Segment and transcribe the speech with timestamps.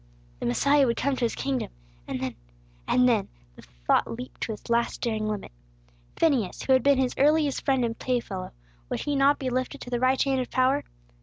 [0.39, 1.69] The Messiah would come to His kingdom,
[2.07, 2.33] and then
[2.87, 5.51] and then the thought leaped to its last daring limit.
[6.15, 8.49] Phineas, who had been His earliest friend and playfellow,
[8.89, 10.85] would he not be lifted to the right hand of power?